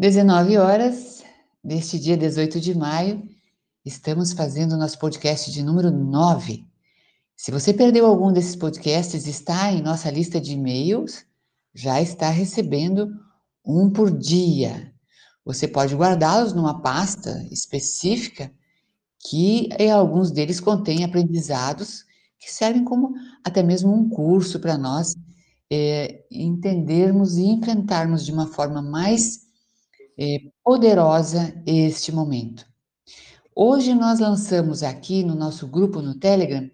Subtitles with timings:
[0.00, 1.24] 19 horas
[1.62, 3.20] deste dia 18 de maio,
[3.84, 6.64] estamos fazendo o nosso podcast de número 9.
[7.36, 11.26] Se você perdeu algum desses podcasts, está em nossa lista de e-mails,
[11.74, 13.10] já está recebendo
[13.66, 14.94] um por dia.
[15.44, 18.52] Você pode guardá-los numa pasta específica
[19.28, 22.04] que eh, alguns deles contêm aprendizados
[22.38, 25.16] que servem como até mesmo um curso para nós
[25.68, 29.47] é, entendermos e enfrentarmos de uma forma mais
[30.18, 32.66] é, poderosa este momento.
[33.54, 36.68] Hoje nós lançamos aqui no nosso grupo no Telegram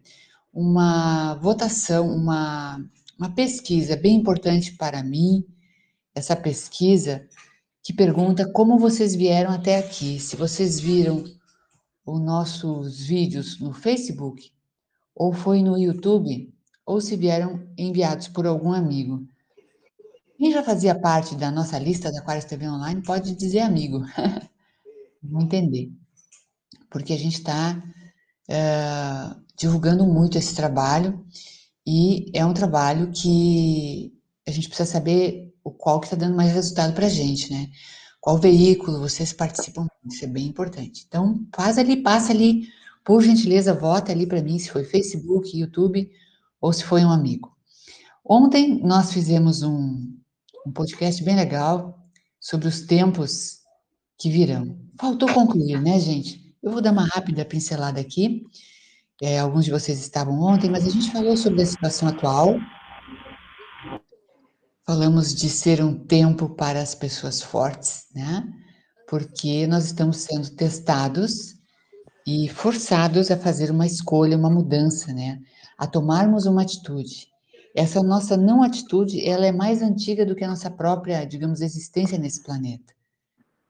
[0.52, 2.82] uma votação, uma,
[3.18, 5.44] uma pesquisa bem importante para mim.
[6.14, 7.28] Essa pesquisa
[7.82, 10.18] que pergunta como vocês vieram até aqui.
[10.18, 11.24] Se vocês viram
[12.06, 14.50] os nossos vídeos no Facebook,
[15.14, 16.52] ou foi no YouTube,
[16.84, 19.26] ou se vieram enviados por algum amigo.
[20.36, 24.04] Quem já fazia parte da nossa lista da Aquarius TV Online pode dizer amigo.
[25.22, 25.92] Vou entender.
[26.90, 27.82] Porque a gente está
[28.50, 31.24] uh, divulgando muito esse trabalho
[31.86, 34.12] e é um trabalho que
[34.46, 37.70] a gente precisa saber o qual que está dando mais resultado para a gente, né?
[38.20, 41.04] Qual veículo vocês participam, isso é bem importante.
[41.06, 42.68] Então, faz ali, passa ali,
[43.04, 46.10] por gentileza, vota ali para mim se foi Facebook, YouTube
[46.60, 47.54] ou se foi um amigo.
[48.24, 50.14] Ontem nós fizemos um,
[50.66, 51.98] um podcast bem legal
[52.40, 53.58] sobre os tempos
[54.18, 54.78] que virão.
[54.98, 56.54] Faltou concluir, né, gente?
[56.62, 58.42] Eu vou dar uma rápida pincelada aqui.
[59.22, 62.56] É, alguns de vocês estavam ontem, mas a gente falou sobre a situação atual.
[64.86, 68.46] Falamos de ser um tempo para as pessoas fortes, né?
[69.08, 71.54] Porque nós estamos sendo testados
[72.26, 75.40] e forçados a fazer uma escolha, uma mudança, né?
[75.76, 77.33] A tomarmos uma atitude.
[77.74, 82.16] Essa nossa não atitude, ela é mais antiga do que a nossa própria, digamos, existência
[82.16, 82.94] nesse planeta.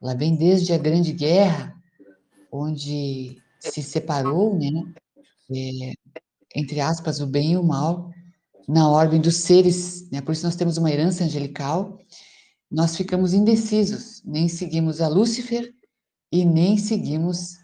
[0.02, 1.74] Ela vem desde a Grande Guerra,
[2.52, 4.68] onde se separou, né,
[5.50, 5.94] é,
[6.54, 8.10] entre aspas, o bem e o mal,
[8.68, 11.98] na ordem dos seres, né, por isso nós temos uma herança angelical,
[12.70, 15.72] nós ficamos indecisos, nem seguimos a Lúcifer
[16.30, 17.56] e nem seguimos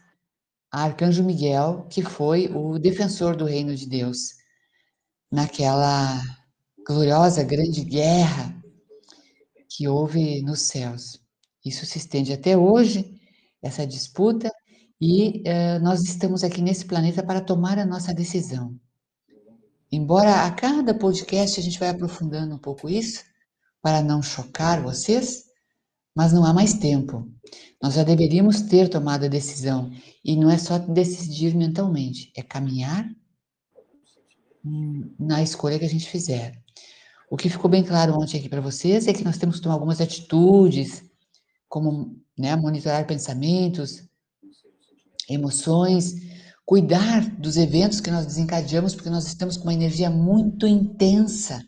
[0.72, 4.39] a Arcanjo Miguel, que foi o defensor do reino de Deus
[5.30, 6.20] naquela
[6.86, 8.54] gloriosa grande guerra
[9.68, 11.20] que houve nos céus.
[11.64, 13.20] Isso se estende até hoje,
[13.62, 14.50] essa disputa,
[15.00, 18.74] e uh, nós estamos aqui nesse planeta para tomar a nossa decisão.
[19.92, 23.22] Embora a cada podcast a gente vai aprofundando um pouco isso,
[23.82, 25.44] para não chocar vocês,
[26.14, 27.26] mas não há mais tempo.
[27.82, 29.90] Nós já deveríamos ter tomado a decisão,
[30.24, 33.08] e não é só decidir mentalmente, é caminhar
[34.62, 36.60] na escolha que a gente fizer.
[37.30, 39.74] O que ficou bem claro ontem aqui para vocês é que nós temos que tomar
[39.74, 41.04] algumas atitudes,
[41.68, 44.02] como né, monitorar pensamentos,
[45.28, 46.14] emoções,
[46.66, 51.64] cuidar dos eventos que nós desencadeamos, porque nós estamos com uma energia muito intensa,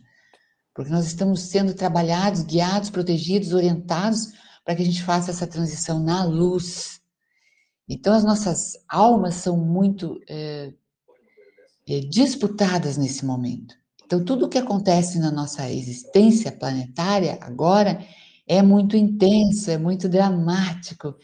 [0.73, 4.33] porque nós estamos sendo trabalhados, guiados, protegidos, orientados
[4.65, 6.99] para que a gente faça essa transição na luz.
[7.87, 10.73] Então, as nossas almas são muito é,
[11.85, 13.75] disputadas nesse momento.
[14.05, 18.05] Então, tudo o que acontece na nossa existência planetária agora
[18.47, 21.15] é muito intenso, é muito dramático.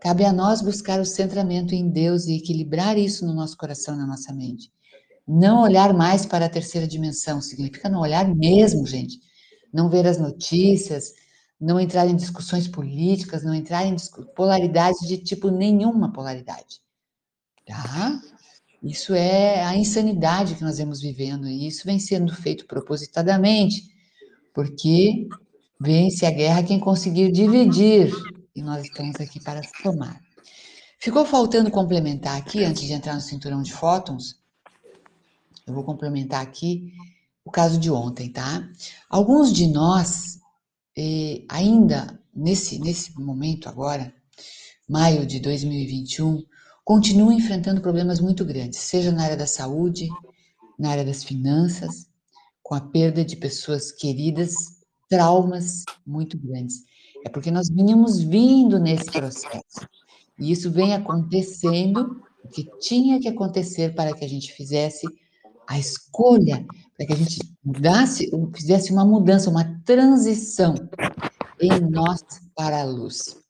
[0.00, 4.06] Cabe a nós buscar o centramento em Deus e equilibrar isso no nosso coração, na
[4.06, 4.72] nossa mente.
[5.26, 9.20] Não olhar mais para a terceira dimensão, significa não olhar mesmo, gente.
[9.72, 11.12] Não ver as notícias,
[11.60, 13.94] não entrar em discussões políticas, não entrar em
[14.34, 16.80] polaridades de tipo nenhuma polaridade.
[17.64, 18.20] Tá?
[18.82, 23.84] Isso é a insanidade que nós vemos vivendo, e isso vem sendo feito propositadamente,
[24.52, 25.28] porque
[25.80, 28.12] vence a guerra quem conseguir dividir,
[28.54, 30.20] e nós estamos aqui para somar.
[30.98, 34.40] Ficou faltando complementar aqui, antes de entrar no cinturão de fótons,
[35.66, 36.92] eu vou complementar aqui
[37.44, 38.68] o caso de ontem, tá?
[39.08, 40.40] Alguns de nós,
[40.96, 44.12] eh, ainda nesse, nesse momento agora,
[44.88, 46.42] maio de 2021,
[46.92, 50.10] continuam enfrentando problemas muito grandes, seja na área da saúde,
[50.78, 52.06] na área das finanças,
[52.62, 54.52] com a perda de pessoas queridas,
[55.08, 56.84] traumas muito grandes.
[57.24, 59.88] É porque nós vínhamos vindo nesse processo.
[60.38, 65.06] E isso vem acontecendo o que tinha que acontecer para que a gente fizesse
[65.66, 66.62] a escolha,
[66.94, 70.74] para que a gente mudasse, fizesse uma mudança, uma transição
[71.58, 72.22] em nós
[72.54, 73.41] para a luz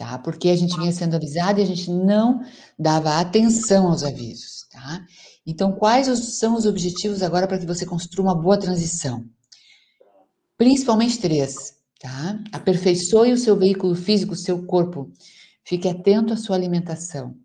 [0.00, 0.18] tá?
[0.18, 2.40] Porque a gente vinha sendo avisado e a gente não
[2.78, 5.04] dava atenção aos avisos, tá?
[5.46, 6.06] Então, quais
[6.38, 9.26] são os objetivos agora para que você construa uma boa transição?
[10.56, 11.74] Principalmente três.
[12.00, 12.38] tá?
[12.50, 15.12] Aperfeiçoe o seu veículo físico, o seu corpo.
[15.64, 17.36] Fique atento à sua alimentação.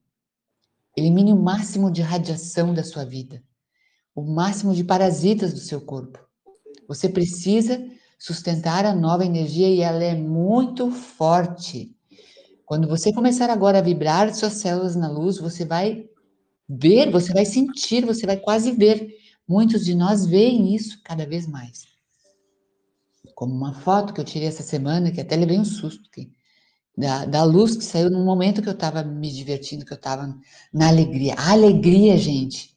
[0.95, 3.43] Elimine o máximo de radiação da sua vida,
[4.15, 6.17] o máximo de parasitas do seu corpo.
[6.87, 7.85] Você precisa
[8.17, 11.94] sustentar a nova energia e ela é muito forte.
[12.65, 16.09] Quando você começar agora a vibrar suas células na luz, você vai
[16.67, 19.15] ver, você vai sentir, você vai quase ver.
[19.47, 21.85] Muitos de nós veem isso cada vez mais.
[23.35, 26.31] Como uma foto que eu tirei essa semana, que até levei um susto, que
[26.97, 30.35] da, da luz que saiu no momento que eu estava me divertindo, que eu estava
[30.73, 31.35] na alegria.
[31.35, 32.75] A alegria, gente,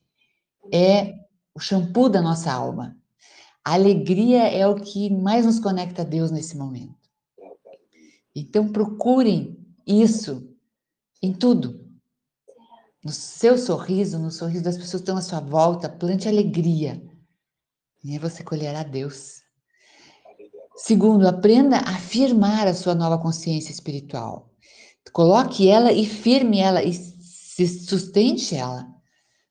[0.70, 1.14] é
[1.54, 2.94] o shampoo da nossa alma.
[3.64, 6.98] A alegria é o que mais nos conecta a Deus nesse momento.
[8.34, 9.57] Então procurem
[9.88, 10.54] isso
[11.22, 11.88] em tudo.
[13.02, 17.02] No seu sorriso, no sorriso das pessoas que estão à sua volta, plante alegria.
[18.04, 19.42] E aí você colherá Deus.
[20.76, 24.52] Segundo, aprenda a firmar a sua nova consciência espiritual.
[25.12, 28.86] Coloque ela e firme ela e se sustente ela.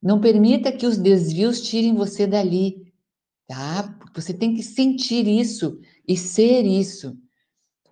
[0.01, 2.93] Não permita que os desvios tirem você dali,
[3.47, 3.97] tá?
[4.13, 7.17] Você tem que sentir isso e ser isso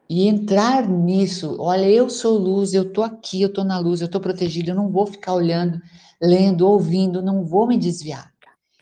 [0.09, 1.55] e entrar nisso.
[1.59, 4.75] Olha, eu sou luz, eu tô aqui, eu tô na luz, eu tô protegido, eu
[4.75, 5.81] não vou ficar olhando,
[6.21, 8.33] lendo, ouvindo, não vou me desviar.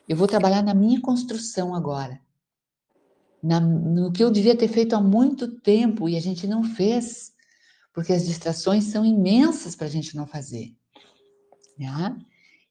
[0.07, 2.19] Eu vou trabalhar na minha construção agora
[3.43, 7.33] na, no que eu devia ter feito há muito tempo e a gente não fez,
[7.93, 10.73] porque as distrações são imensas para a gente não fazer.
[11.77, 12.17] Né?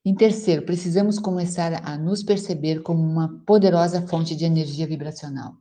[0.02, 5.54] Em terceiro, precisamos começar a nos perceber como uma poderosa fonte de energia vibracional.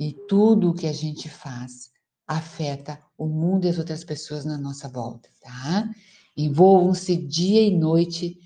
[0.00, 1.90] E tudo o que a gente faz
[2.30, 5.90] afeta o mundo e as outras pessoas na nossa volta, tá?
[6.36, 8.38] Envolvam-se dia e noite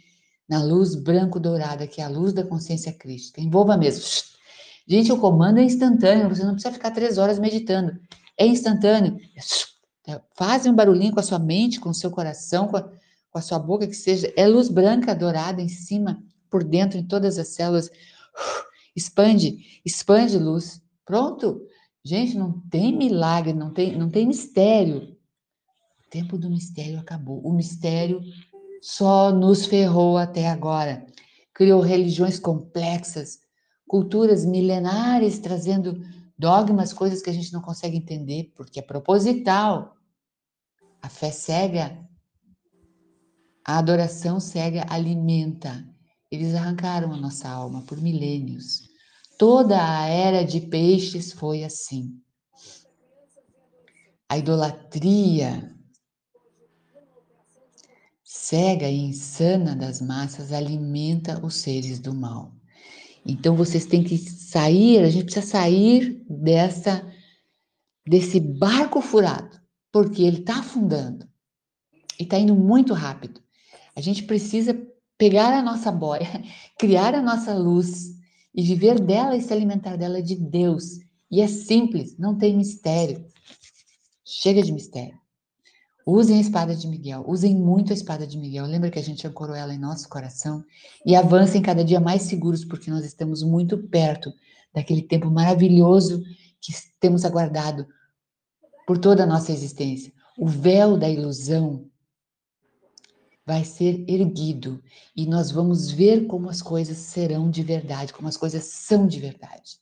[0.48, 3.42] na luz branco-dourada, que é a luz da consciência crística.
[3.42, 4.02] Envolva mesmo.
[4.88, 7.94] Gente, o comando é instantâneo, você não precisa ficar três horas meditando.
[8.38, 9.18] É instantâneo.
[10.34, 13.42] Faz um barulhinho com a sua mente, com o seu coração, com a, com a
[13.42, 14.32] sua boca, que seja.
[14.34, 17.90] É luz branca dourada em cima, por dentro, em todas as células.
[18.96, 20.80] Expande, expande luz.
[21.04, 21.60] Pronto.
[22.04, 25.16] Gente, não tem milagre, não tem, não tem mistério.
[26.06, 27.40] O tempo do mistério acabou.
[27.40, 28.20] O mistério
[28.82, 31.06] só nos ferrou até agora.
[31.54, 33.38] Criou religiões complexas,
[33.88, 35.98] culturas milenares trazendo
[36.38, 39.96] dogmas, coisas que a gente não consegue entender, porque é proposital.
[41.00, 41.98] A fé cega,
[43.64, 45.88] a adoração cega alimenta.
[46.30, 48.93] Eles arrancaram a nossa alma por milênios.
[49.38, 52.20] Toda a era de peixes foi assim.
[54.28, 55.74] A idolatria
[58.22, 62.54] cega e insana das massas alimenta os seres do mal.
[63.24, 67.10] Então vocês têm que sair, a gente precisa sair dessa
[68.06, 69.58] desse barco furado,
[69.90, 71.26] porque ele está afundando
[72.20, 73.40] e está indo muito rápido.
[73.96, 74.78] A gente precisa
[75.16, 76.28] pegar a nossa boia,
[76.78, 78.13] criar a nossa luz
[78.54, 81.00] e viver dela e se alimentar dela de Deus.
[81.30, 83.26] E é simples, não tem mistério.
[84.24, 85.18] Chega de mistério.
[86.06, 88.66] Usem a espada de Miguel, usem muito a espada de Miguel.
[88.66, 90.62] Lembra que a gente ancorou ela em nosso coração?
[91.04, 94.30] E avancem cada dia mais seguros, porque nós estamos muito perto
[94.72, 96.22] daquele tempo maravilhoso
[96.60, 97.86] que temos aguardado
[98.86, 100.12] por toda a nossa existência.
[100.38, 101.88] O véu da ilusão
[103.46, 104.82] vai ser erguido
[105.14, 109.20] e nós vamos ver como as coisas serão de verdade, como as coisas são de
[109.20, 109.78] verdade.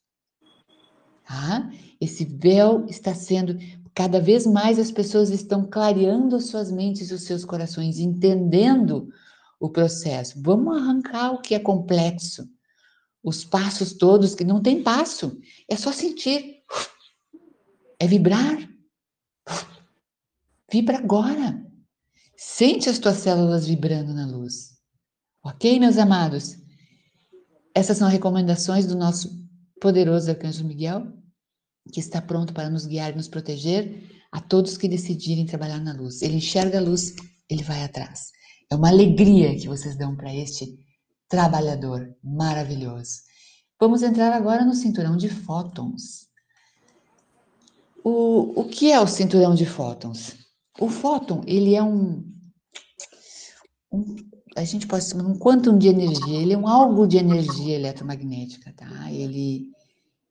[1.27, 1.71] Tá?
[2.01, 3.57] Esse véu está sendo
[3.95, 9.09] cada vez mais as pessoas estão clareando suas mentes e os seus corações, entendendo
[9.61, 10.41] o processo.
[10.43, 12.49] Vamos arrancar o que é complexo,
[13.23, 15.39] os passos todos que não tem passo,
[15.69, 16.63] é só sentir,
[17.99, 18.69] é vibrar.
[20.71, 21.72] Vibra agora.
[22.45, 24.73] Sente as tuas células vibrando na luz.
[25.45, 26.57] Ok, meus amados?
[27.73, 29.31] Essas são recomendações do nosso
[29.81, 31.07] poderoso Arcanjo Miguel
[31.93, 35.93] que está pronto para nos guiar e nos proteger a todos que decidirem trabalhar na
[35.93, 36.21] luz.
[36.21, 37.15] Ele enxerga a luz,
[37.49, 38.33] ele vai atrás.
[38.69, 40.77] É uma alegria que vocês dão para este
[41.29, 43.21] trabalhador maravilhoso.
[43.79, 46.27] Vamos entrar agora no cinturão de fótons.
[48.05, 50.37] O, o que é o cinturão de fótons?
[50.81, 52.32] O fóton, ele é um,
[53.93, 54.17] um
[54.57, 58.73] a gente pode chamar um quantum de energia, ele é um algo de energia eletromagnética,
[58.77, 59.11] tá?
[59.11, 59.71] Ele,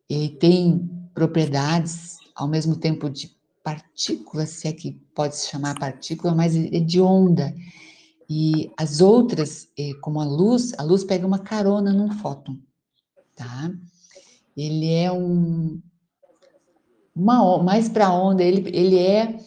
[0.10, 6.36] ele tem propriedades, ao mesmo tempo de partículas, se é que pode se chamar partícula,
[6.36, 7.53] mas é de onda.
[8.30, 12.58] E as outras, é, como a luz, a luz pega uma carona num fóton,
[13.36, 13.72] tá?
[14.56, 15.82] Ele é um,
[17.15, 19.38] uma, mais para onda, ele, ele é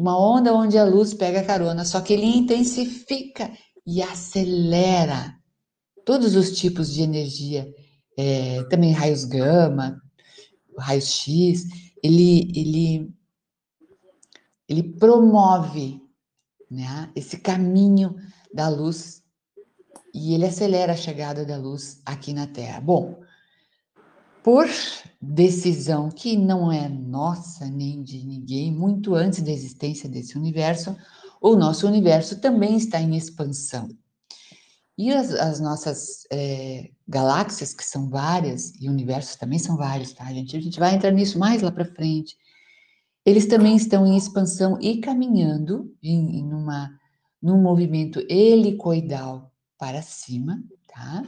[0.00, 3.52] uma onda onde a luz pega carona, só que ele intensifica
[3.86, 5.36] e acelera
[6.06, 7.70] todos os tipos de energia,
[8.16, 10.00] é, também raios gama,
[10.78, 11.66] raios X,
[12.02, 13.14] ele, ele,
[14.66, 16.00] ele promove
[16.70, 18.16] né, esse caminho
[18.54, 19.22] da luz
[20.14, 22.80] e ele acelera a chegada da luz aqui na Terra.
[22.80, 23.20] Bom,
[24.42, 24.66] por
[25.20, 30.96] decisão que não é nossa nem de ninguém, muito antes da existência desse universo,
[31.40, 33.88] o nosso universo também está em expansão.
[34.96, 40.26] E as, as nossas é, galáxias, que são várias, e universos também são vários, tá,
[40.26, 40.56] gente?
[40.56, 42.36] A gente vai entrar nisso mais lá para frente.
[43.24, 46.90] Eles também estão em expansão e caminhando em, em uma,
[47.40, 51.22] num movimento helicoidal para cima, tá?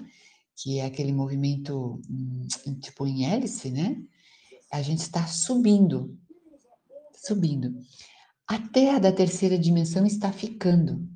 [0.63, 2.47] Que é aquele movimento hum,
[2.81, 3.97] tipo em hélice, né?
[4.71, 6.17] A gente está subindo,
[7.15, 7.75] subindo.
[8.47, 11.09] A Terra da terceira dimensão está ficando.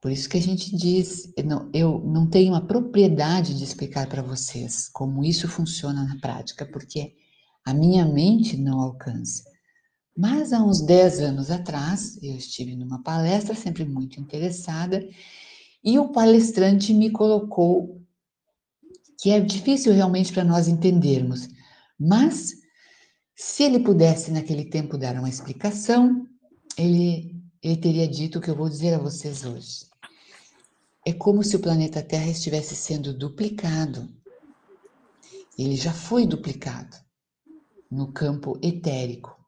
[0.00, 4.08] Por isso que a gente diz, eu não, eu não tenho a propriedade de explicar
[4.08, 7.14] para vocês como isso funciona na prática, porque
[7.64, 9.44] a minha mente não alcança.
[10.16, 15.08] Mas há uns 10 anos atrás, eu estive numa palestra, sempre muito interessada,
[15.84, 18.01] e o palestrante me colocou
[19.22, 21.48] que é difícil realmente para nós entendermos,
[21.96, 22.54] mas
[23.36, 26.26] se ele pudesse naquele tempo dar uma explicação,
[26.76, 29.86] ele, ele teria dito o que eu vou dizer a vocês hoje.
[31.06, 34.12] É como se o planeta Terra estivesse sendo duplicado.
[35.56, 36.96] Ele já foi duplicado
[37.88, 39.38] no campo etérico.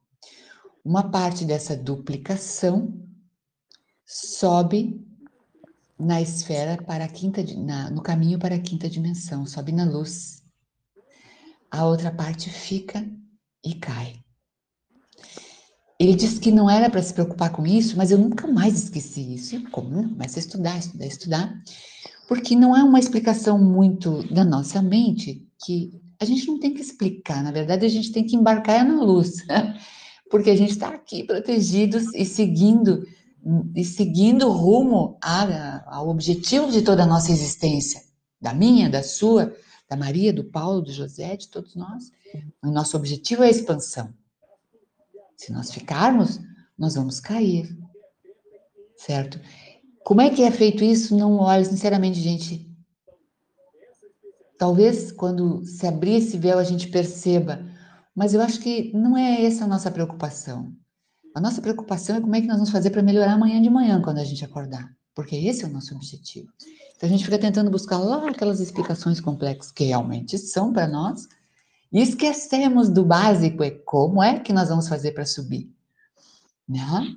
[0.85, 2.97] Uma parte dessa duplicação
[4.07, 5.05] sobe
[5.99, 10.43] na esfera para a quinta, na, no caminho para a quinta dimensão, sobe na luz.
[11.71, 13.07] A outra parte fica
[13.65, 14.25] e cai.
[15.99, 19.35] Ele disse que não era para se preocupar com isso, mas eu nunca mais esqueci
[19.35, 19.55] isso.
[19.55, 19.91] E como?
[19.91, 21.63] Não, mas estudar, estudar, estudar.
[22.29, 26.81] Porque não é uma explicação muito da nossa mente que a gente não tem que
[26.81, 27.43] explicar.
[27.43, 29.47] Na verdade, a gente tem que embarcar na luz.
[29.47, 29.79] Né?
[30.31, 33.07] Porque a gente está aqui protegidos e seguindo
[33.75, 35.19] e seguindo rumo
[35.87, 38.03] ao objetivo de toda a nossa existência,
[38.41, 39.55] da minha, da sua,
[39.89, 42.11] da Maria, do Paulo, do José, de todos nós.
[42.63, 44.13] O nosso objetivo é a expansão.
[45.37, 46.41] Se nós ficarmos,
[46.79, 47.69] nós vamos cair.
[48.97, 49.39] Certo?
[50.05, 51.17] Como é que é feito isso?
[51.17, 52.71] Não olho, sinceramente, gente.
[54.59, 57.65] Talvez quando se abrir esse véu a gente perceba,
[58.15, 60.73] mas eu acho que não é essa a nossa preocupação.
[61.35, 64.01] A nossa preocupação é como é que nós vamos fazer para melhorar amanhã de manhã
[64.01, 66.49] quando a gente acordar, porque esse é o nosso objetivo.
[66.97, 71.27] Então a gente fica tentando buscar lá aquelas explicações complexas que realmente são para nós,
[71.93, 75.69] e esquecemos do básico, é como é que nós vamos fazer para subir.
[76.69, 77.15] Né?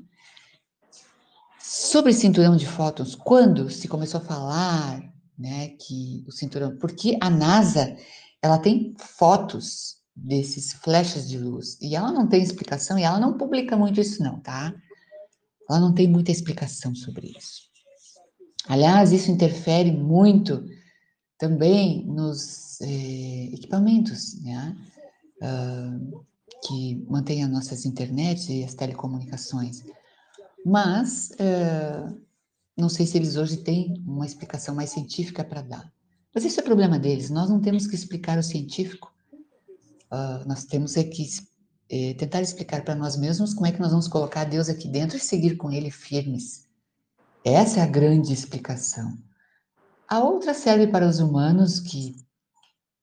[1.59, 5.01] Sobre cinturão de fótons, quando se começou a falar
[5.37, 7.95] né, que o cinturão, porque a NASA
[8.41, 13.37] ela tem fotos desses flechas de luz e ela não tem explicação e ela não
[13.37, 14.73] publica muito isso não, tá?
[15.69, 17.67] Ela não tem muita explicação sobre isso.
[18.67, 20.65] Aliás, isso interfere muito
[21.37, 24.75] também nos eh, equipamentos, né?
[25.41, 26.25] Uh,
[26.65, 29.83] que mantêm as nossas internets e as telecomunicações.
[30.65, 32.19] Mas uh,
[32.75, 35.91] não sei se eles hoje têm uma explicação mais científica para dar.
[36.33, 37.29] Mas isso é problema deles.
[37.29, 39.13] Nós não temos que explicar o científico.
[40.11, 41.27] Uh, nós temos é que
[41.89, 45.17] eh, tentar explicar para nós mesmos como é que nós vamos colocar Deus aqui dentro
[45.17, 46.67] e seguir com Ele firmes.
[47.43, 49.17] Essa é a grande explicação.
[50.07, 52.15] A outra serve para os humanos que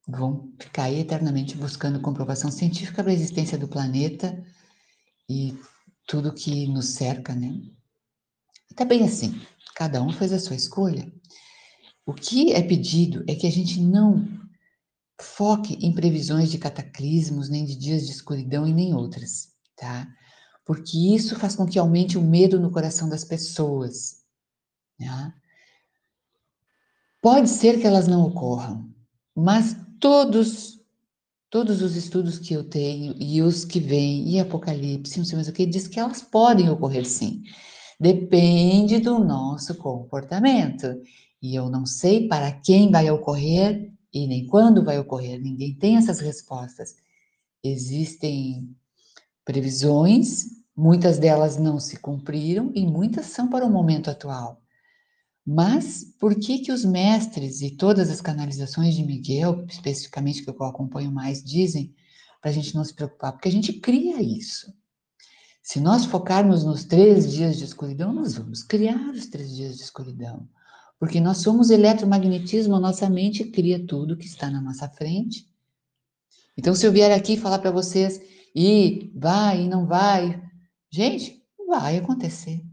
[0.07, 4.45] vão ficar eternamente buscando comprovação científica para a existência do planeta
[5.29, 5.59] e
[6.07, 7.59] tudo que nos cerca, né?
[8.71, 9.41] E tá bem assim,
[9.75, 11.11] cada um fez a sua escolha.
[12.05, 14.44] O que é pedido é que a gente não
[15.21, 20.09] foque em previsões de cataclismos, nem de dias de escuridão e nem outras, tá?
[20.65, 24.23] Porque isso faz com que aumente o medo no coração das pessoas,
[24.99, 25.33] né?
[27.21, 28.91] Pode ser que elas não ocorram,
[29.35, 30.75] mas todos
[31.55, 35.47] todos os estudos que eu tenho e os que vêm, e Apocalipse, não sei mais
[35.47, 37.45] o que, diz que elas podem ocorrer sim.
[38.01, 41.01] Depende do nosso comportamento.
[41.41, 45.41] E eu não sei para quem vai ocorrer e nem quando vai ocorrer.
[45.41, 46.95] Ninguém tem essas respostas.
[47.63, 48.75] Existem
[49.45, 50.45] previsões,
[50.77, 54.63] muitas delas não se cumpriram e muitas são para o momento atual.
[55.45, 60.65] Mas por que que os mestres e todas as canalizações de Miguel, especificamente que eu
[60.65, 61.95] acompanho mais, dizem
[62.41, 64.73] para a gente não se preocupar, porque a gente cria isso.
[65.63, 69.83] Se nós focarmos nos três dias de escuridão, nós vamos criar os três dias de
[69.83, 70.47] escuridão.
[71.05, 75.47] Porque nós somos eletromagnetismo, a nossa mente cria tudo que está na nossa frente.
[76.57, 78.23] Então, se eu vier aqui falar para vocês,
[78.57, 80.43] e vai e não vai,
[80.91, 82.65] gente, vai acontecer.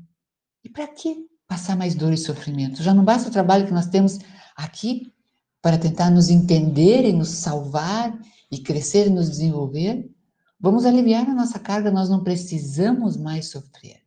[0.64, 2.82] E para que passar mais dor e sofrimento?
[2.82, 4.18] Já não basta o trabalho que nós temos
[4.56, 5.14] aqui
[5.62, 8.18] para tentar nos entender e nos salvar
[8.50, 10.10] e crescer e nos desenvolver?
[10.58, 14.01] Vamos aliviar a nossa carga, nós não precisamos mais sofrer.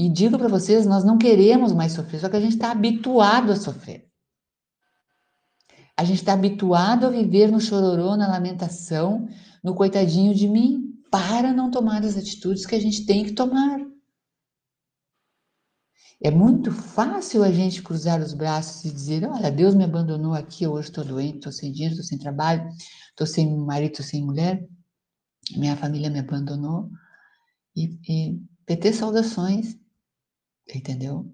[0.00, 3.52] E digo para vocês, nós não queremos mais sofrer, só que a gente está habituado
[3.52, 4.08] a sofrer.
[5.94, 9.28] A gente está habituado a viver no chororô, na lamentação,
[9.62, 13.78] no coitadinho de mim, para não tomar as atitudes que a gente tem que tomar.
[16.22, 20.66] É muito fácil a gente cruzar os braços e dizer: Olha, Deus me abandonou aqui,
[20.66, 22.66] hoje estou doente, estou sem dinheiro, estou sem trabalho,
[23.10, 24.66] estou sem marido, estou sem mulher,
[25.58, 26.88] minha família me abandonou.
[27.76, 29.79] E, e PT saudações,
[30.76, 31.32] entendeu?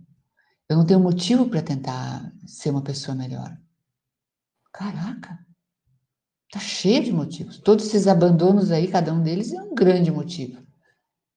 [0.68, 3.56] Eu não tenho motivo para tentar ser uma pessoa melhor.
[4.72, 5.38] Caraca,
[6.50, 7.58] tá cheio de motivos.
[7.58, 10.66] Todos esses abandonos aí, cada um deles é um grande motivo.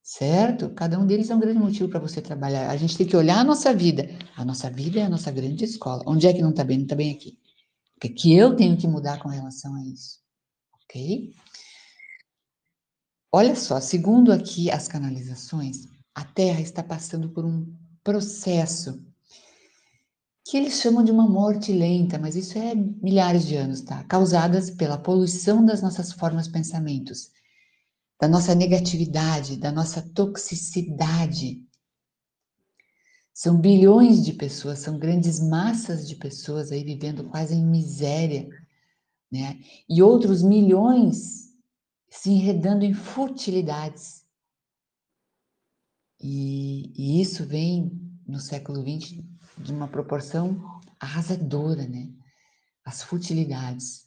[0.02, 0.72] Certo?
[0.72, 2.70] Cada um deles é um grande motivo para você trabalhar.
[2.70, 4.10] A gente tem que olhar a nossa vida.
[4.36, 6.04] A nossa vida é a nossa grande escola.
[6.08, 6.78] Onde é que não está bem?
[6.78, 7.38] Não está bem aqui.
[7.96, 10.20] O que, é que eu tenho que mudar com relação a isso?
[10.84, 11.36] Ok?
[13.32, 17.72] Olha só, segundo aqui as canalizações, a Terra está passando por um
[18.10, 19.06] processo
[20.44, 24.04] que eles chamam de uma morte lenta, mas isso é milhares de anos, tá?
[24.06, 27.30] Causadas pela poluição das nossas formas de pensamentos,
[28.20, 31.64] da nossa negatividade, da nossa toxicidade.
[33.32, 38.50] São bilhões de pessoas, são grandes massas de pessoas aí vivendo quase em miséria,
[39.32, 39.60] né?
[39.88, 41.54] E outros milhões
[42.10, 44.19] se enredando em futilidades.
[46.22, 47.92] E, e isso vem
[48.28, 49.24] no século XX
[49.58, 50.62] de uma proporção
[51.00, 52.10] arrasadora, né?
[52.86, 54.06] As futilidades.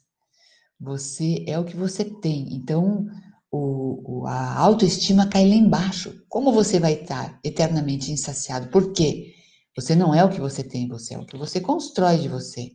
[0.79, 2.53] Você é o que você tem.
[2.53, 3.07] Então,
[3.51, 6.23] o, a autoestima cai lá embaixo.
[6.27, 8.69] Como você vai estar eternamente insaciado?
[8.69, 9.33] Por quê?
[9.75, 12.71] Você não é o que você tem, você é o que você constrói de você.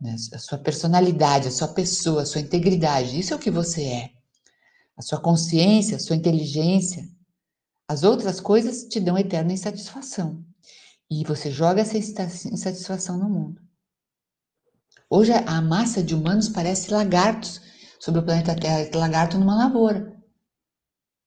[0.00, 0.14] Né?
[0.32, 4.10] A sua personalidade, a sua pessoa, a sua integridade, isso é o que você é.
[4.96, 7.08] A sua consciência, a sua inteligência.
[7.88, 10.44] As outras coisas te dão eterna insatisfação.
[11.08, 13.62] E você joga essa insatisfação no mundo.
[15.08, 17.60] Hoje a massa de humanos parece lagartos
[18.00, 20.20] sobre o planeta Terra, lagarto numa lavoura.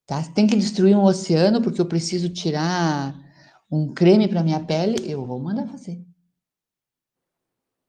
[0.05, 0.21] Tá?
[0.33, 3.15] Tem que destruir um oceano porque eu preciso tirar
[3.71, 6.05] um creme para minha pele, eu vou mandar fazer.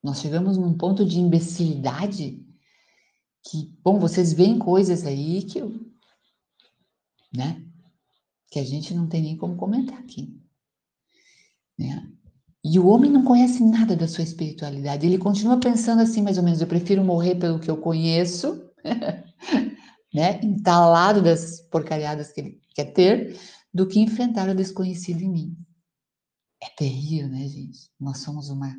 [0.03, 2.47] Nós chegamos num ponto de imbecilidade
[3.43, 5.73] que, bom, vocês veem coisas aí que eu,
[7.35, 7.70] né?
[8.51, 10.37] Que a gente não tem nem como comentar aqui.
[11.79, 12.11] Né?
[12.63, 15.07] E o homem não conhece nada da sua espiritualidade.
[15.07, 18.63] Ele continua pensando assim, mais ou menos, eu prefiro morrer pelo que eu conheço,
[20.13, 20.39] né?
[20.43, 23.41] Entalado das porcariadas que ele quer ter,
[23.73, 25.57] do que enfrentar o desconhecido em mim.
[26.63, 27.91] É terrível, né, gente?
[27.99, 28.77] Nós somos uma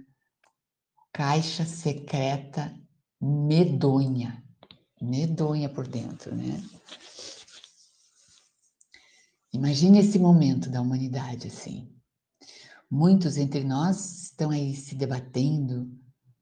[1.12, 2.72] caixa secreta
[3.20, 4.44] medonha.
[5.02, 6.62] Medonha por dentro, né?
[9.54, 11.92] Imagine esse momento da humanidade assim.
[12.90, 15.92] Muitos entre nós estão aí se debatendo,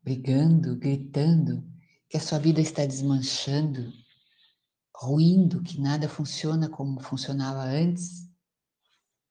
[0.02, 1.68] brigando, gritando
[2.08, 3.92] que a sua vida está desmanchando,
[4.96, 8.28] ruindo, que nada funciona como funcionava antes,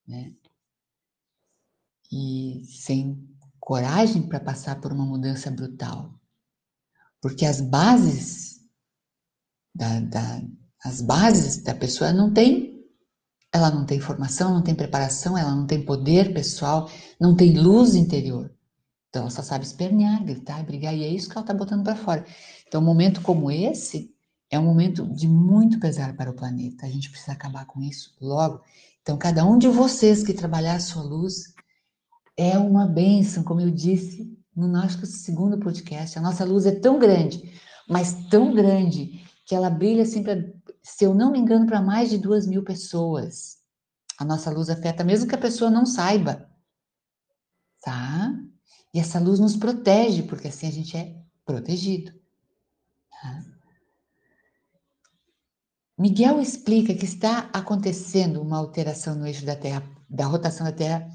[0.06, 0.34] né?
[2.10, 3.28] E sem
[3.60, 6.18] coragem para passar por uma mudança brutal.
[7.20, 8.64] Porque as bases
[9.74, 10.42] da, da,
[10.82, 12.67] as bases da pessoa não tem
[13.52, 17.94] ela não tem formação, não tem preparação, ela não tem poder pessoal, não tem luz
[17.94, 18.52] interior.
[19.08, 21.96] Então ela só sabe espernear, gritar, brigar, e é isso que ela está botando para
[21.96, 22.26] fora.
[22.66, 24.14] Então, um momento como esse
[24.50, 26.86] é um momento de muito pesar para o planeta.
[26.86, 28.60] A gente precisa acabar com isso logo.
[29.02, 31.54] Então, cada um de vocês que trabalhar a sua luz
[32.36, 36.18] é uma bênção, como eu disse no nosso segundo podcast.
[36.18, 37.50] A nossa luz é tão grande,
[37.88, 40.22] mas tão grande, que ela brilha assim
[40.88, 43.58] se eu não me engano, para mais de duas mil pessoas.
[44.18, 46.50] A nossa luz afeta, mesmo que a pessoa não saiba.
[47.82, 48.34] Tá?
[48.92, 52.12] E essa luz nos protege, porque assim a gente é protegido.
[53.10, 53.44] Tá?
[55.98, 61.06] Miguel explica que está acontecendo uma alteração no eixo da Terra, da rotação da Terra.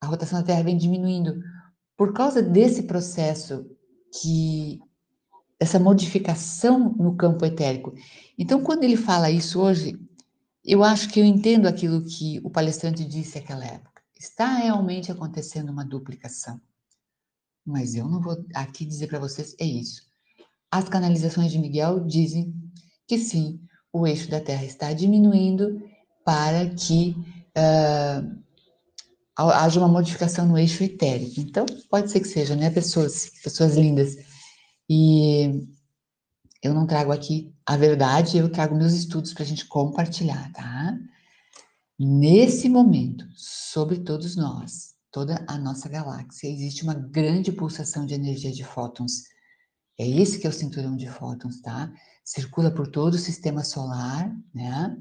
[0.00, 1.38] A rotação da Terra vem diminuindo
[1.98, 3.66] por causa desse processo
[4.20, 4.80] que
[5.62, 7.94] dessa modificação no campo etérico.
[8.36, 9.96] Então, quando ele fala isso hoje,
[10.64, 14.02] eu acho que eu entendo aquilo que o palestrante disse naquela época.
[14.18, 16.60] Está realmente acontecendo uma duplicação.
[17.64, 20.02] Mas eu não vou aqui dizer para vocês é isso.
[20.68, 22.52] As canalizações de Miguel dizem
[23.06, 23.60] que sim,
[23.92, 25.80] o eixo da Terra está diminuindo
[26.24, 27.14] para que
[27.56, 28.42] uh,
[29.36, 31.38] haja uma modificação no eixo etérico.
[31.38, 34.31] Então, pode ser que seja, né, pessoas, pessoas lindas.
[34.88, 35.66] E
[36.62, 40.98] eu não trago aqui a verdade, eu trago meus estudos para a gente compartilhar, tá?
[41.98, 48.50] Nesse momento, sobre todos nós, toda a nossa galáxia, existe uma grande pulsação de energia
[48.50, 49.24] de fótons.
[49.98, 51.92] É esse que é o cinturão de fótons, tá?
[52.24, 54.96] Circula por todo o sistema solar, né?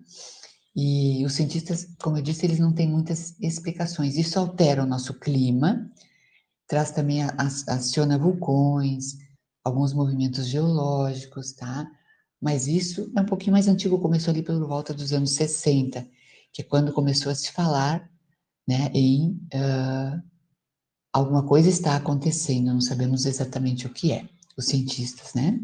[0.75, 4.17] E os cientistas, como eu disse, eles não têm muitas explicações.
[4.17, 5.91] Isso altera o nosso clima,
[6.67, 7.21] traz também,
[7.67, 9.17] aciona vulcões,
[9.63, 11.89] alguns movimentos geológicos, tá?
[12.41, 16.07] Mas isso é um pouquinho mais antigo, começou ali por volta dos anos 60,
[16.51, 18.09] que é quando começou a se falar
[18.67, 20.21] né, em uh,
[21.13, 25.59] alguma coisa está acontecendo, não sabemos exatamente o que é, os cientistas, né?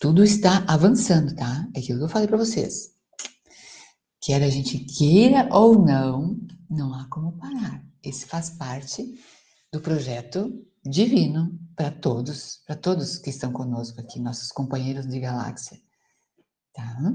[0.00, 1.68] Tudo está avançando, tá?
[1.74, 2.92] É aquilo que eu falei para vocês.
[4.20, 7.84] Quer a gente queira ou não, não há como parar.
[8.02, 9.18] Esse faz parte
[9.72, 10.52] do projeto
[10.84, 15.78] divino para todos, para todos que estão conosco aqui, nossos companheiros de galáxia.
[16.72, 17.12] Tá?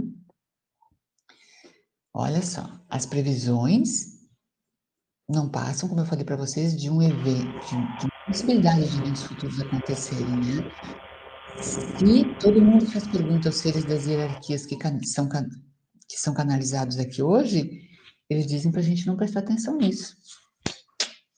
[2.13, 4.19] Olha só, as previsões
[5.29, 9.23] não passam, como eu falei para vocês, de um evento, de, uma possibilidade de eventos
[9.23, 10.71] futuros acontecerem, né?
[11.61, 17.21] Se todo mundo faz pergunta aos seres das hierarquias que são, que são canalizados aqui
[17.21, 17.87] hoje,
[18.29, 20.15] eles dizem para a gente não prestar atenção nisso.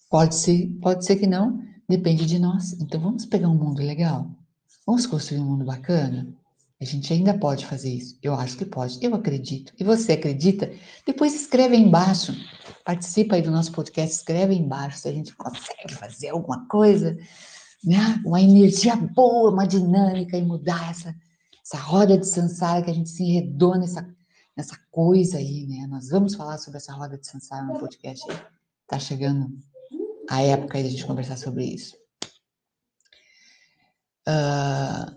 [0.09, 2.73] Pode ser, pode ser que não, depende de nós.
[2.73, 4.29] Então vamos pegar um mundo legal?
[4.85, 6.27] Vamos construir um mundo bacana?
[6.81, 8.17] A gente ainda pode fazer isso.
[8.23, 8.97] Eu acho que pode.
[9.03, 9.71] Eu acredito.
[9.79, 10.73] E você acredita?
[11.05, 12.33] Depois escreve aí embaixo.
[12.83, 17.15] Participa aí do nosso podcast, escreve aí embaixo se a gente consegue fazer alguma coisa,
[17.83, 18.19] né?
[18.25, 21.15] Uma energia boa, uma dinâmica e mudar essa,
[21.63, 24.09] essa roda de sansara que a gente se enredou nessa,
[24.57, 25.85] nessa coisa aí, né?
[25.85, 28.25] Nós vamos falar sobre essa roda de sansara no podcast.
[28.87, 29.55] Tá chegando
[30.31, 31.93] a época aí da gente conversar sobre isso.
[34.25, 35.13] Uh,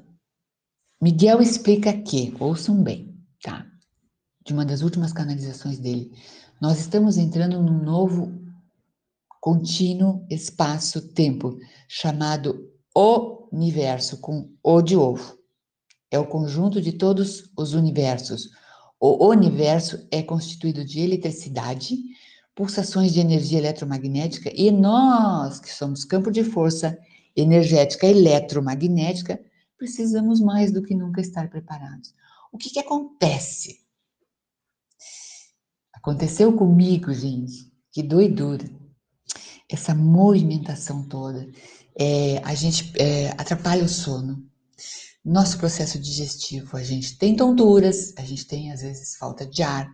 [1.01, 3.65] Miguel explica que, ouçam bem, tá?
[4.45, 6.11] De uma das últimas canalizações dele,
[6.61, 8.33] nós estamos entrando num novo
[9.41, 12.73] contínuo espaço-tempo chamado
[13.53, 15.39] universo, com O de ovo.
[16.11, 18.51] É o conjunto de todos os universos.
[18.99, 21.97] O universo é constituído de eletricidade,
[22.55, 26.97] pulsações de energia eletromagnética e nós, que somos campo de força
[27.37, 29.41] energética eletromagnética,
[29.77, 32.15] precisamos mais do que nunca estar preparados.
[32.53, 33.81] O que, que acontece?
[35.93, 38.71] Aconteceu comigo, gente, que doidura.
[39.69, 41.51] Essa movimentação toda,
[41.99, 44.47] é, a gente é, atrapalha o sono,
[45.25, 49.91] nosso processo digestivo, a gente tem tonturas, a gente tem às vezes falta de ar,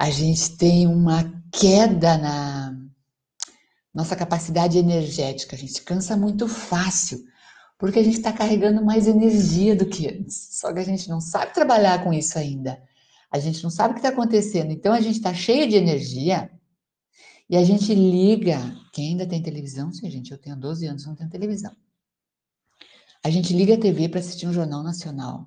[0.00, 2.74] a gente tem uma queda na
[3.92, 7.22] nossa capacidade energética, a gente cansa muito fácil,
[7.78, 10.58] porque a gente está carregando mais energia do que antes.
[10.58, 12.82] Só que a gente não sabe trabalhar com isso ainda.
[13.30, 14.72] A gente não sabe o que está acontecendo.
[14.72, 16.50] Então a gente está cheio de energia
[17.50, 18.58] e a gente liga.
[18.94, 19.92] Quem ainda tem televisão?
[19.92, 21.76] Sim, gente, eu tenho 12 anos, não tenho televisão.
[23.22, 25.46] A gente liga a TV para assistir um jornal nacional.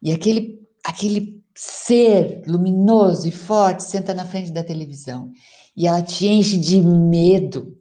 [0.00, 5.32] E aquele, aquele ser luminoso e forte senta na frente da televisão
[5.76, 7.76] e ela te enche de medo,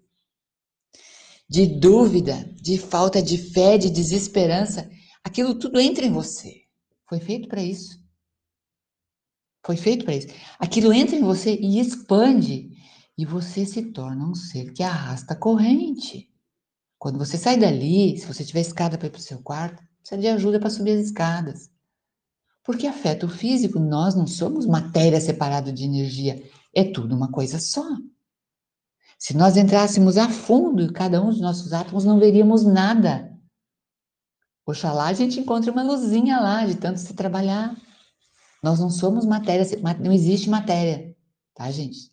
[1.47, 4.89] de dúvida, de falta de fé, de desesperança.
[5.23, 6.63] Aquilo tudo entra em você.
[7.07, 8.03] Foi feito para isso.
[9.63, 10.27] Foi feito para isso.
[10.57, 12.71] Aquilo entra em você e expande.
[13.15, 16.31] E você se torna um ser que arrasta a corrente.
[16.97, 20.19] Quando você sai dali, se você tiver escada para ir para o seu quarto, precisa
[20.19, 21.69] de ajuda para subir as escadas.
[22.67, 26.43] Porque afeta o físico, nós não somos matéria separada de energia,
[26.75, 27.87] é tudo uma coisa só.
[29.17, 33.33] Se nós entrássemos a fundo em cada um dos nossos átomos, não veríamos nada.
[34.65, 37.73] Oxalá a gente encontre uma luzinha lá, de tanto se trabalhar.
[38.61, 39.65] Nós não somos matéria,
[40.03, 41.15] não existe matéria,
[41.55, 42.11] tá, gente?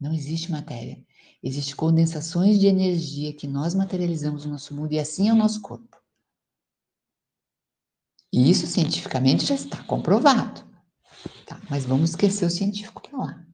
[0.00, 1.04] Não existe matéria.
[1.42, 5.60] Existem condensações de energia que nós materializamos no nosso mundo e assim é o nosso
[5.60, 6.01] corpo.
[8.32, 10.64] E isso cientificamente já está comprovado.
[11.46, 13.46] Tá, mas vamos esquecer o científico para lá.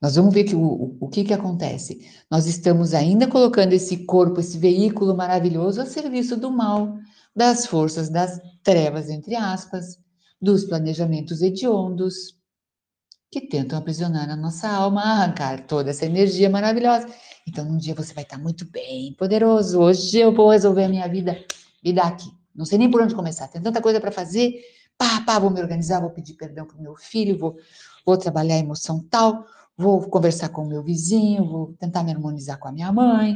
[0.00, 2.08] Nós vamos ver que o, o, o que, que acontece.
[2.30, 6.96] Nós estamos ainda colocando esse corpo, esse veículo maravilhoso a serviço do mal,
[7.34, 9.98] das forças das trevas, entre aspas,
[10.40, 12.38] dos planejamentos hediondos
[13.30, 17.06] que tentam aprisionar a nossa alma, arrancar toda essa energia maravilhosa.
[17.46, 19.80] Então, um dia você vai estar muito bem, poderoso.
[19.80, 21.38] Hoje eu vou resolver a minha vida,
[21.94, 22.39] dá aqui.
[22.54, 23.48] Não sei nem por onde começar.
[23.48, 24.60] Tem tanta coisa para fazer.
[24.96, 27.56] Pá, pá, vou me organizar, vou pedir perdão para o meu filho, vou,
[28.04, 32.58] vou trabalhar a emoção tal, vou conversar com o meu vizinho, vou tentar me harmonizar
[32.58, 33.34] com a minha mãe.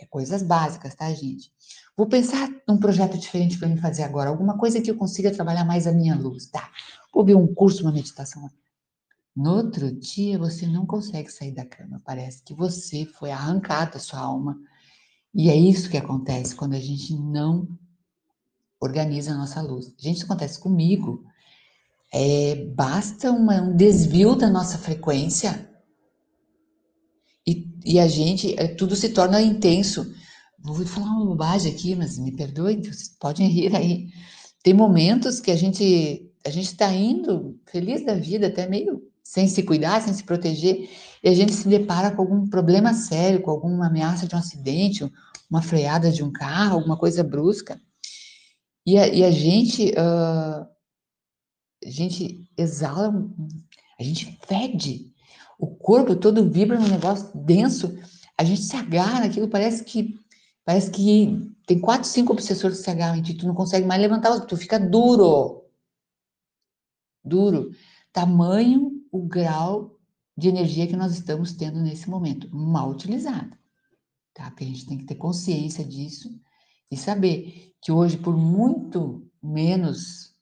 [0.00, 1.52] É coisas básicas, tá, gente?
[1.96, 5.64] Vou pensar num projeto diferente para mim fazer agora, alguma coisa que eu consiga trabalhar
[5.64, 6.70] mais a minha luz, tá?
[7.12, 8.48] Vou ver um curso, uma meditação.
[9.34, 12.00] No outro dia, você não consegue sair da cama.
[12.04, 14.58] Parece que você foi arrancado da sua alma.
[15.34, 17.68] E é isso que acontece quando a gente não
[18.80, 19.92] organiza a nossa luz.
[19.98, 21.24] Gente, isso acontece comigo.
[22.12, 25.68] É, basta uma, um desvio da nossa frequência
[27.46, 30.12] e, e a gente, é, tudo se torna intenso.
[30.58, 34.08] Vou falar uma bobagem aqui, mas me perdoem, vocês podem rir aí.
[34.62, 39.46] Tem momentos que a gente a gente está indo feliz da vida, até meio sem
[39.46, 40.88] se cuidar, sem se proteger,
[41.22, 45.12] e a gente se depara com algum problema sério, com alguma ameaça de um acidente,
[45.50, 47.78] uma freada de um carro, alguma coisa brusca.
[48.88, 50.66] E a, e a gente, uh,
[51.84, 53.12] a gente exala,
[54.00, 55.12] a gente fede,
[55.58, 57.98] o corpo todo vibra num negócio denso,
[58.38, 60.18] a gente se agarra naquilo, parece que
[60.68, 64.02] Parece que tem quatro, cinco obsessores que se agarram em ti, tu não consegue mais
[64.02, 65.64] levantar, tu fica duro.
[67.24, 67.70] Duro.
[68.12, 69.98] Tamanho o grau
[70.36, 73.58] de energia que nós estamos tendo nesse momento, mal utilizada.
[74.34, 74.50] Tá?
[74.50, 76.38] Porque a gente tem que ter consciência disso
[76.90, 80.34] e saber que hoje, por muito menos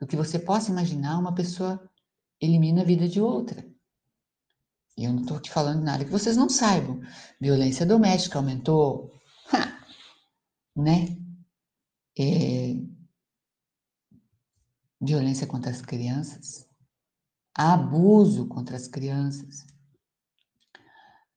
[0.00, 1.80] do que você possa imaginar, uma pessoa
[2.40, 3.64] elimina a vida de outra.
[4.96, 7.00] E eu não estou te falando nada que vocês não saibam.
[7.40, 9.12] Violência doméstica aumentou,
[10.74, 11.16] né?
[12.18, 12.74] É,
[15.00, 16.66] violência contra as crianças,
[17.54, 19.66] abuso contra as crianças,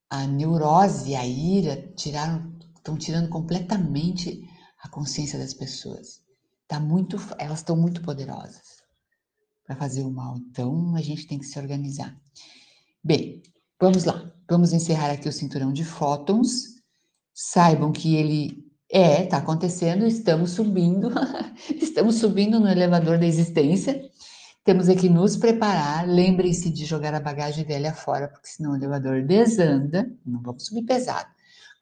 [0.09, 4.41] a neurose, a ira tiraram, estão tirando completamente
[4.81, 6.21] a consciência das pessoas.
[6.67, 8.79] Tá muito, elas estão muito poderosas
[9.65, 10.37] para fazer o mal.
[10.37, 12.15] Então a gente tem que se organizar.
[13.03, 13.41] Bem,
[13.79, 14.31] vamos lá.
[14.49, 16.79] Vamos encerrar aqui o cinturão de fótons
[17.41, 21.09] saibam que ele é, está acontecendo, estamos subindo,
[21.81, 24.09] estamos subindo no elevador da existência.
[24.65, 26.05] Temos aqui nos preparar.
[26.05, 30.11] Lembrem-se de jogar a bagagem velha fora, porque senão o elevador desanda.
[30.25, 31.29] Não vamos subir pesado.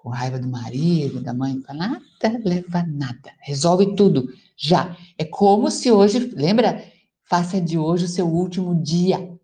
[0.07, 2.01] Com raiva do marido, da mãe, nada
[2.45, 3.29] leva nada.
[3.41, 4.95] Resolve tudo, já.
[5.17, 6.81] É como se hoje, lembra?
[7.25, 9.37] Faça de hoje o seu último dia.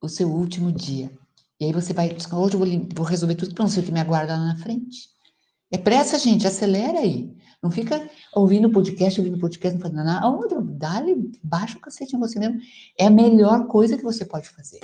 [0.00, 1.10] O seu último dia.
[1.58, 3.90] E aí você vai, hoje eu vou, vou resolver tudo para não sei o que
[3.90, 5.08] me aguarda lá na frente.
[5.72, 7.36] É pressa, gente, acelera aí.
[7.60, 10.28] Não fica ouvindo podcast, ouvindo podcast, não fazendo nada.
[10.28, 10.54] Onde?
[10.78, 12.60] Dá-lhe, baixa o cacete em você mesmo.
[12.96, 14.78] É a melhor coisa que você pode fazer.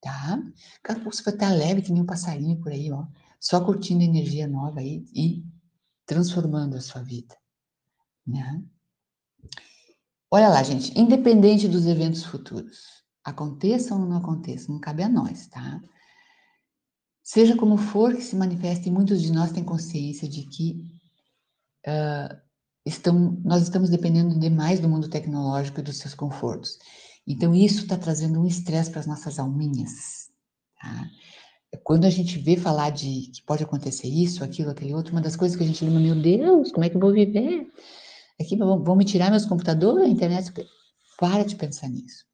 [0.00, 0.42] Tá?
[0.82, 3.06] Cara, você vai estar leve que nem um passarinho por aí, ó.
[3.40, 5.44] Só curtindo energia nova aí e
[6.06, 7.36] transformando a sua vida.
[8.26, 8.62] Né?
[10.30, 10.98] Olha lá, gente.
[10.98, 12.98] Independente dos eventos futuros
[13.28, 15.82] Aconteça ou não aconteça, não cabe a nós, tá?
[17.22, 20.82] Seja como for que se manifeste, muitos de nós têm consciência de que
[21.86, 22.40] uh,
[22.86, 26.78] estão, nós estamos dependendo demais do mundo tecnológico e dos seus confortos.
[27.26, 30.30] Então, isso está trazendo um estresse para as nossas alminhas,
[30.80, 31.10] tá?
[31.84, 35.36] Quando a gente vê falar de que pode acontecer isso, aquilo, aquele outro, uma das
[35.36, 37.70] coisas que a gente lembra, meu Deus, como é que eu vou viver?
[38.40, 40.52] Aqui vão, vão me tirar meus computadores, a internet.
[41.18, 42.24] Para de pensar nisso.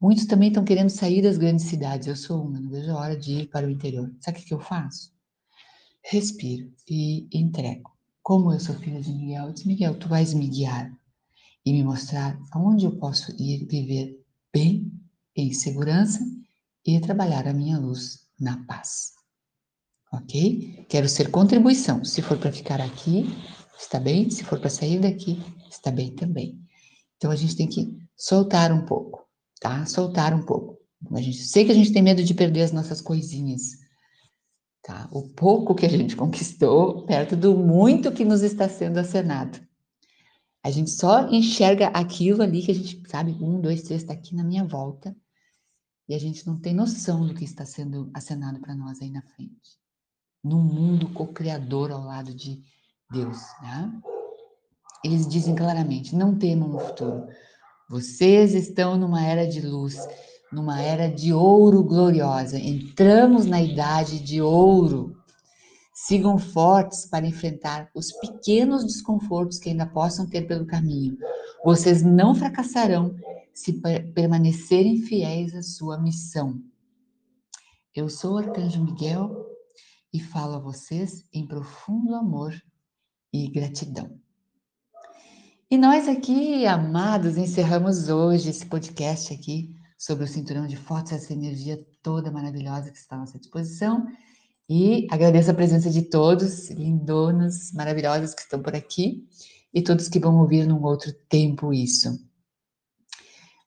[0.00, 2.08] Muitos também estão querendo sair das grandes cidades.
[2.08, 4.12] Eu sou uma, não vejo a hora de ir para o interior.
[4.20, 5.12] Sabe o que eu faço?
[6.02, 7.92] Respiro e entrego.
[8.22, 10.90] Como eu sou filha de Miguel, eu disse, Miguel, tu vais me guiar
[11.64, 14.20] e me mostrar aonde eu posso ir viver
[14.52, 14.90] bem,
[15.36, 16.20] em segurança
[16.86, 19.14] e trabalhar a minha luz na paz.
[20.12, 20.86] Ok?
[20.88, 22.04] Quero ser contribuição.
[22.04, 23.26] Se for para ficar aqui,
[23.76, 24.30] está bem.
[24.30, 26.60] Se for para sair daqui, está bem também.
[27.16, 29.24] Então a gente tem que soltar um pouco
[29.64, 29.86] tá?
[29.86, 30.78] Soltar um pouco.
[31.12, 33.78] A gente sei que a gente tem medo de perder as nossas coisinhas,
[34.82, 35.08] tá?
[35.10, 39.58] O pouco que a gente conquistou perto do muito que nos está sendo acenado.
[40.62, 44.34] A gente só enxerga aquilo ali que a gente sabe, um, dois, três, está aqui
[44.34, 45.16] na minha volta,
[46.08, 49.22] e a gente não tem noção do que está sendo acenado para nós aí na
[49.22, 49.78] frente.
[50.42, 52.62] No mundo co-criador ao lado de
[53.10, 53.90] Deus, né?
[55.02, 57.26] Eles dizem claramente: não temam o futuro,
[57.88, 59.96] vocês estão numa era de luz,
[60.52, 62.58] numa era de ouro gloriosa.
[62.58, 65.14] Entramos na idade de ouro.
[65.94, 71.16] Sigam fortes para enfrentar os pequenos desconfortos que ainda possam ter pelo caminho.
[71.64, 73.14] Vocês não fracassarão
[73.54, 73.80] se
[74.14, 76.60] permanecerem fiéis à sua missão.
[77.94, 79.46] Eu sou o Arcanjo Miguel
[80.12, 82.52] e falo a vocês em profundo amor
[83.32, 84.18] e gratidão.
[85.70, 91.32] E nós aqui, amados, encerramos hoje esse podcast aqui sobre o cinturão de fortes, essa
[91.32, 94.06] energia toda maravilhosa que está à nossa disposição.
[94.68, 99.26] E agradeço a presença de todos, lindonas, maravilhosas que estão por aqui
[99.72, 102.18] e todos que vão ouvir num outro tempo isso.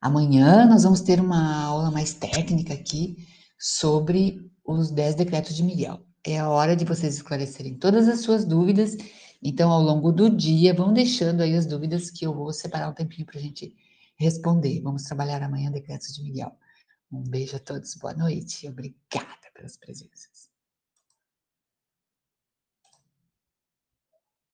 [0.01, 3.17] Amanhã nós vamos ter uma aula mais técnica aqui
[3.59, 6.05] sobre os 10 decretos de Miguel.
[6.23, 8.95] É a hora de vocês esclarecerem todas as suas dúvidas.
[9.41, 12.93] Então, ao longo do dia, vão deixando aí as dúvidas que eu vou separar um
[12.93, 13.73] tempinho para a gente
[14.17, 14.81] responder.
[14.81, 16.51] Vamos trabalhar amanhã decretos de Miguel.
[17.11, 20.46] Um beijo a todos, boa noite obrigada pelas presenças.